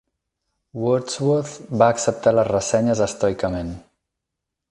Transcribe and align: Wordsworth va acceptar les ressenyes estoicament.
Wordsworth 0.83 1.59
va 1.83 1.91
acceptar 1.97 2.35
les 2.37 2.49
ressenyes 2.51 3.05
estoicament. 3.09 3.73